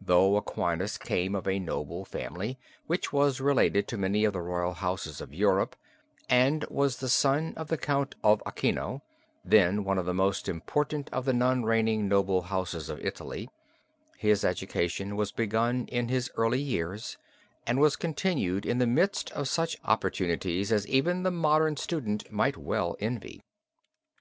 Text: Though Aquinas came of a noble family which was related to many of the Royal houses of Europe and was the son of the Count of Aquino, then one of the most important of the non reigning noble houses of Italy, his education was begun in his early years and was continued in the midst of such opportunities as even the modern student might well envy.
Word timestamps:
Though 0.00 0.34
Aquinas 0.36 0.98
came 0.98 1.36
of 1.36 1.46
a 1.46 1.60
noble 1.60 2.04
family 2.04 2.58
which 2.88 3.12
was 3.12 3.40
related 3.40 3.86
to 3.86 3.96
many 3.96 4.24
of 4.24 4.32
the 4.32 4.42
Royal 4.42 4.72
houses 4.74 5.20
of 5.20 5.32
Europe 5.32 5.76
and 6.28 6.64
was 6.64 6.96
the 6.96 7.08
son 7.08 7.54
of 7.56 7.68
the 7.68 7.78
Count 7.78 8.16
of 8.24 8.42
Aquino, 8.44 9.02
then 9.44 9.84
one 9.84 9.96
of 9.96 10.04
the 10.04 10.12
most 10.12 10.48
important 10.48 11.08
of 11.12 11.26
the 11.26 11.32
non 11.32 11.62
reigning 11.62 12.08
noble 12.08 12.42
houses 12.42 12.88
of 12.88 12.98
Italy, 12.98 13.48
his 14.16 14.44
education 14.44 15.14
was 15.14 15.30
begun 15.30 15.86
in 15.86 16.08
his 16.08 16.28
early 16.36 16.60
years 16.60 17.16
and 17.64 17.78
was 17.78 17.94
continued 17.94 18.66
in 18.66 18.78
the 18.78 18.84
midst 18.84 19.30
of 19.30 19.46
such 19.46 19.76
opportunities 19.84 20.72
as 20.72 20.88
even 20.88 21.22
the 21.22 21.30
modern 21.30 21.76
student 21.76 22.28
might 22.32 22.56
well 22.56 22.96
envy. 22.98 23.44